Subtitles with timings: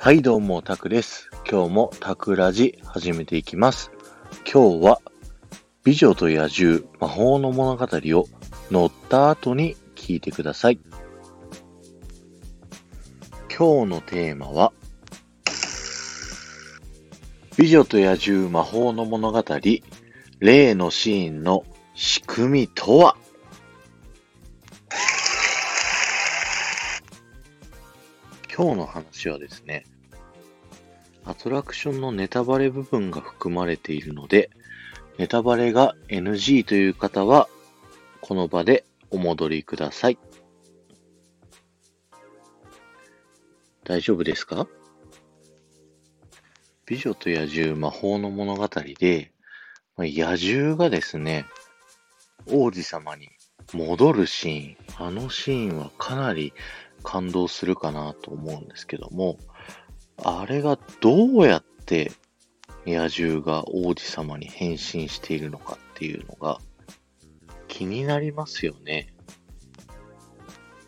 [0.00, 1.28] はい、どうも、タクです。
[1.50, 3.90] 今日もタクラジ始めていきます。
[4.50, 5.00] 今日は、
[5.82, 8.28] 美女と野獣魔法の物語を
[8.70, 10.78] 乗った後に聞いてください。
[13.48, 14.72] 今日のテーマは、
[17.56, 19.44] 美女と野獣魔法の物語、
[20.38, 23.16] 例のシーンの仕組みとは？
[28.58, 29.84] 今日の話はですね、
[31.24, 34.50] アトラクションのネタバレ部分が含まれているので、
[35.16, 37.48] ネタバレが NG という方は、
[38.20, 40.18] この場でお戻りください。
[43.84, 44.66] 大丈夫ですか？
[46.84, 48.68] 美女と野獣魔法の物語
[48.98, 49.30] で、
[49.98, 51.46] 野獣がですね、
[52.50, 53.28] 王子様に
[53.72, 56.52] 戻るシーン、あのシーンはかなり
[57.02, 59.38] 感動するかなと思うんですけども、
[60.22, 62.12] あれがどうやって
[62.86, 66.58] 野獣が王子様に変身しているのかっていうのが
[67.68, 69.14] 気になりますよね。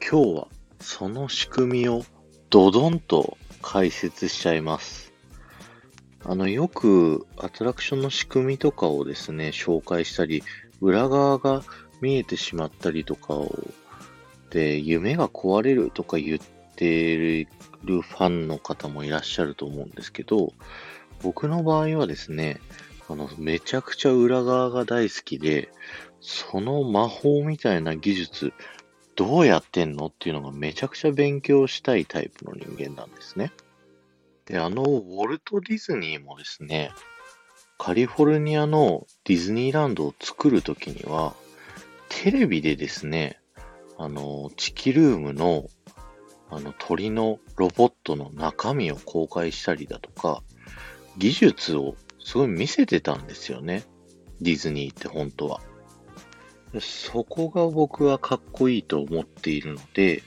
[0.01, 0.49] 今日は
[0.81, 2.03] その仕組みを
[2.49, 5.13] ドドンと解説しちゃいます。
[6.25, 10.43] あの、よくアトラクションの仕組みとかをですね、紹介したり、
[10.81, 11.63] 裏側が
[12.01, 13.51] 見えてしまったりとかを、
[14.51, 16.39] で、夢が壊れるとか言っ
[16.77, 17.47] て
[17.85, 20.53] るファンの方もいらっしゃると思うんですけど、
[21.23, 22.61] 僕の場合はですね、
[23.09, 25.71] あの、めちゃくちゃ裏側が大好きで、
[26.21, 28.53] その魔法みたいな技術、
[29.17, 33.53] どうやってんのっていうのがめちゃくちゃ勉強したいタイプの人間なんですね。
[34.47, 36.91] で、あの、ウォルト・ディズニーもですね、
[37.79, 41.35] カリフォルニアのディズニーランドを作るときには、
[42.09, 43.40] テレビでですね、
[44.03, 45.67] あの、チキルームの、
[46.49, 50.43] あの、鳥のロボットの中身を公開したりだとか、
[51.19, 53.85] 技術をすごい見せてたんですよね。
[54.41, 55.61] ディズニーって本当は。
[56.81, 60.23] そこが僕はかっこいいと思っているので、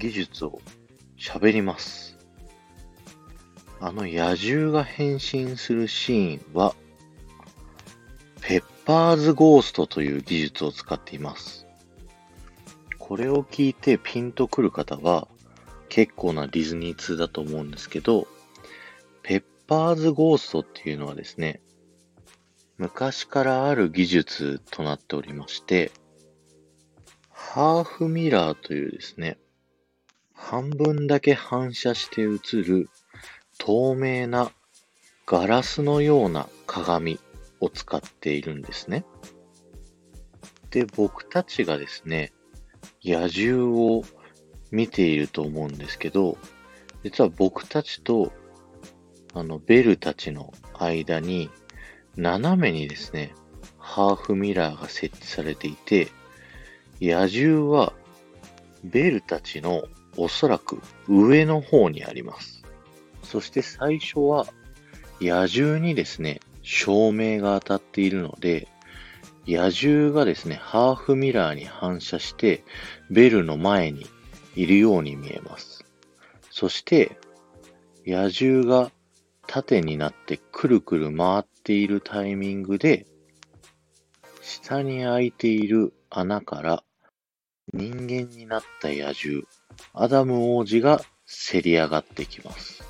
[0.00, 0.60] 技術を
[1.16, 2.18] 喋ります。
[3.78, 6.74] あの野獣が変身するシーンは、
[8.40, 11.69] ペッパーズゴーストという技術を使っています。
[13.10, 15.26] これを聞いてピンとくる方は
[15.88, 18.28] 結構なディズニー通だと思うんですけど、
[19.24, 21.60] ペッパーズゴーストっていうのはですね、
[22.78, 25.90] 昔からある技術となっておりまして、
[27.32, 29.38] ハーフミラーというですね、
[30.32, 32.88] 半分だけ反射して映る
[33.58, 34.52] 透明な
[35.26, 37.18] ガラスのような鏡
[37.58, 39.04] を使っているんですね。
[40.70, 42.32] で、僕たちがですね、
[43.04, 44.04] 野獣を
[44.70, 46.38] 見ていると思うんですけど、
[47.02, 48.32] 実は僕たちと、
[49.34, 51.50] あの、ベルたちの間に、
[52.16, 53.34] 斜めにですね、
[53.78, 56.08] ハーフミラーが設置されていて、
[57.00, 57.92] 野獣は、
[58.84, 59.84] ベルたちの
[60.16, 62.62] おそらく上の方にあります。
[63.22, 64.46] そして最初は、
[65.20, 68.68] 野獣にですね、照明が当たっているので、
[69.46, 72.62] 野獣がですね、ハーフミラーに反射して、
[73.10, 74.06] ベルの前に
[74.54, 75.84] いるように見えます。
[76.50, 77.18] そして、
[78.06, 78.90] 野獣が
[79.46, 83.06] 縦になってくるくる回っているタイミングで、
[84.42, 86.82] 下に開いている穴から
[87.72, 89.44] 人間になった野獣、
[89.94, 92.82] アダム王子がせり上がってきます。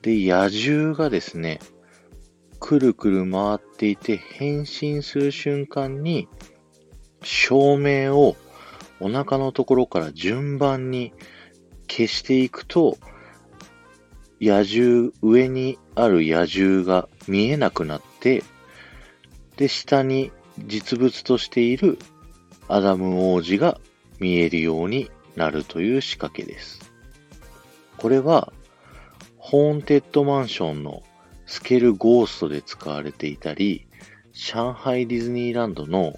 [0.00, 1.60] で、野獣がですね、
[2.62, 6.28] くるくる回っていて変身する瞬間に、
[7.24, 8.36] 照明を
[9.00, 11.12] お腹のところから順番に
[11.90, 12.98] 消していくと、
[14.40, 18.44] 野獣、上にある野獣が見えなくなって、
[19.56, 21.98] で、下に実物としている
[22.68, 23.80] アダム王子が
[24.20, 26.92] 見えるようになるという仕掛けです。
[27.96, 28.52] これは、
[29.36, 31.02] ホーンテッドマンションの
[31.52, 33.86] スケルゴーストで使われていたり、
[34.32, 36.14] 上海ディズニーランドの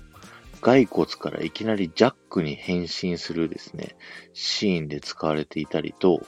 [0.60, 3.96] 骸骨からいきなりジャックに変身するですね、
[4.32, 6.24] シーンで使われていたりと、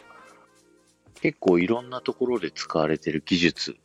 [1.23, 3.76] 結構いろんなところで使われている技術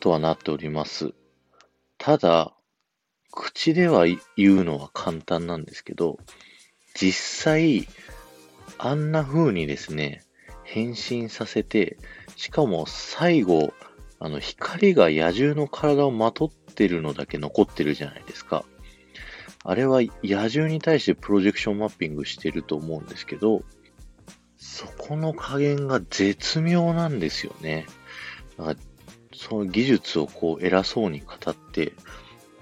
[0.00, 1.14] とはなっております。
[1.96, 2.52] ただ、
[3.30, 4.06] 口では
[4.36, 6.18] 言うのは簡単なんですけど、
[6.94, 7.86] 実際、
[8.76, 10.24] あんな風にですね、
[10.64, 11.96] 変身させて、
[12.34, 13.72] しかも最後、
[14.24, 18.64] あの、光が野獣の体をまとってるのだけ残ってるじゃないですか。
[19.64, 23.64] あれは野獣に対してプロジェクションマッピングしてると思うんですけど、
[24.56, 27.86] そこの加減が絶妙なんですよね。
[28.58, 28.76] だから
[29.34, 31.92] その技術をこう偉そうに語って、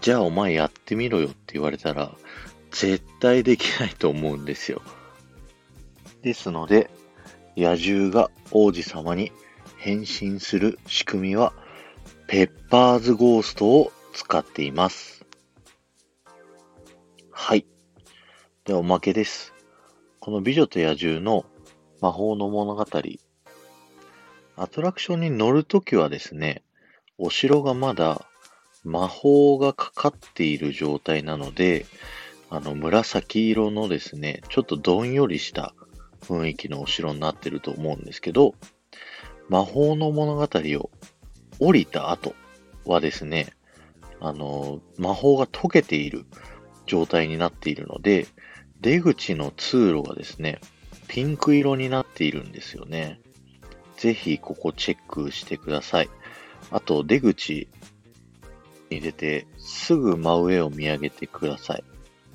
[0.00, 2.16] じゃあお前やってみろよって言われたら、
[2.70, 4.80] 絶対できないと思うんですよ。
[6.22, 6.88] ですので、
[7.54, 9.30] 野獣が王子様に
[9.80, 11.54] 変身する仕組みは、
[12.26, 15.24] ペッパーズゴーストを使っています。
[17.30, 17.64] はい。
[18.66, 19.54] ではおまけです。
[20.20, 21.46] この美女と野獣の
[22.02, 22.84] 魔法の物語。
[24.56, 26.62] アトラクションに乗るときはですね、
[27.16, 28.26] お城がまだ
[28.84, 31.86] 魔法がかかっている状態なので、
[32.50, 35.74] あの、紫色のですね、ちょっとどんよりした
[36.20, 38.54] 雰囲気のお城になってると思うんですけど、
[39.50, 40.90] 魔法の物語を
[41.58, 42.36] 降りた後
[42.86, 43.48] はですね、
[44.20, 46.24] あの、魔法が解けている
[46.86, 48.28] 状態になっているので、
[48.80, 50.60] 出口の通路がですね、
[51.08, 53.20] ピンク色になっているんですよね。
[53.96, 56.08] ぜひここチェックしてください。
[56.70, 57.68] あと、出口
[58.88, 61.82] に出て、すぐ真上を見上げてください。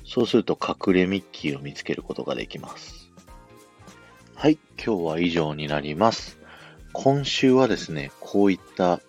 [0.03, 3.09] そうすると隠れミッキーを見つけることができます。
[4.35, 6.43] はい、今日は以上になります。
[6.97, 9.01] 今週はですね、こういった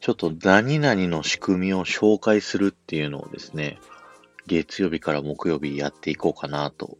[0.00, 3.78] ちょっと何々の仕組みを紹介するっていうのをですね、
[4.48, 6.98] 月曜日から木曜日やっていこうかなと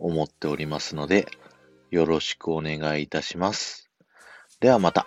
[0.00, 1.28] 思っておりますので、
[1.92, 3.88] よろしくお願いいたします。
[4.58, 5.06] ではまた。